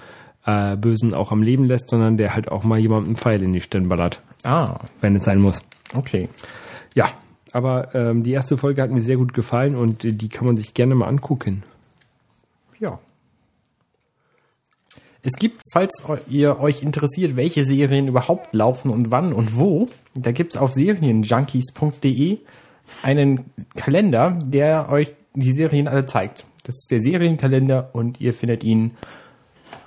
[0.45, 3.53] äh, Bösen auch am Leben lässt, sondern der halt auch mal jemandem einen Pfeil in
[3.53, 5.62] die Stirn ballert, Ah, wenn es sein muss.
[5.93, 6.29] okay.
[6.95, 7.10] Ja,
[7.51, 10.57] aber ähm, die erste Folge hat mir sehr gut gefallen und äh, die kann man
[10.57, 11.63] sich gerne mal angucken.
[12.79, 12.99] Ja.
[15.23, 20.31] Es gibt, falls ihr euch interessiert, welche Serien überhaupt laufen und wann und wo, da
[20.31, 22.39] gibt's auf serienjunkies.de
[23.03, 26.45] einen Kalender, der euch die Serien alle zeigt.
[26.63, 28.91] Das ist der Serienkalender und ihr findet ihn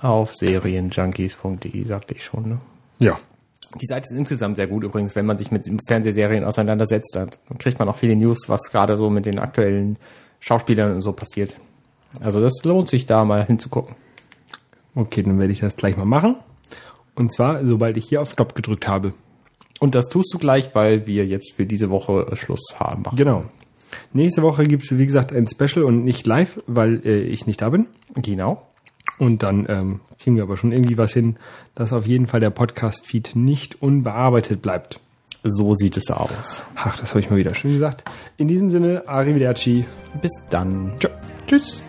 [0.01, 2.49] auf serienjunkies.de, sagte ich schon.
[2.49, 2.57] Ne?
[2.99, 3.19] Ja.
[3.81, 7.15] Die Seite ist insgesamt sehr gut übrigens, wenn man sich mit Fernsehserien auseinandersetzt.
[7.15, 9.97] Dann kriegt man auch viele News, was gerade so mit den aktuellen
[10.39, 11.57] Schauspielern und so passiert.
[12.21, 13.95] Also das lohnt sich da mal hinzugucken.
[14.95, 16.37] Okay, dann werde ich das gleich mal machen.
[17.15, 19.13] Und zwar, sobald ich hier auf Stopp gedrückt habe.
[19.79, 23.03] Und das tust du gleich, weil wir jetzt für diese Woche äh, Schluss haben.
[23.15, 23.45] Genau.
[24.13, 27.61] Nächste Woche gibt es, wie gesagt, ein Special und nicht live, weil äh, ich nicht
[27.61, 27.87] da bin.
[28.15, 28.61] Genau.
[29.17, 31.37] Und dann ähm, kriegen wir aber schon irgendwie was hin,
[31.73, 34.99] dass auf jeden Fall der Podcast-Feed nicht unbearbeitet bleibt.
[35.43, 36.63] So sieht es aus.
[36.75, 38.03] Ach, das habe ich mal wieder schön gesagt.
[38.37, 39.85] In diesem Sinne, Arrivederci.
[40.21, 40.93] Bis dann.
[40.99, 41.11] Ciao.
[41.47, 41.84] Tschüss.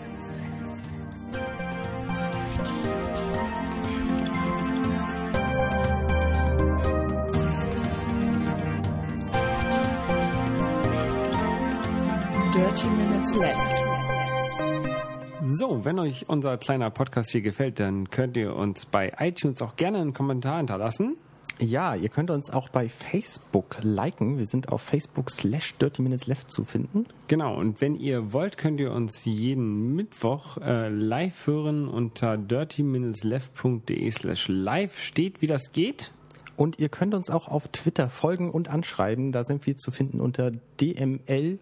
[15.86, 19.98] Wenn euch unser kleiner Podcast hier gefällt, dann könnt ihr uns bei iTunes auch gerne
[19.98, 21.16] einen Kommentar hinterlassen.
[21.60, 24.36] Ja, ihr könnt uns auch bei Facebook liken.
[24.36, 27.06] Wir sind auf Facebook slash Dirty Minutes Left zu finden.
[27.28, 34.10] Genau, und wenn ihr wollt, könnt ihr uns jeden Mittwoch äh, live hören unter dirtyminutesleft.de
[34.10, 34.98] slash live.
[34.98, 36.10] Steht, wie das geht.
[36.56, 39.30] Und ihr könnt uns auch auf Twitter folgen und anschreiben.
[39.30, 41.60] Da sind wir zu finden unter dml-podcast.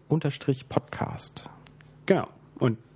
[2.06, 2.28] Genau.
[2.58, 2.78] Und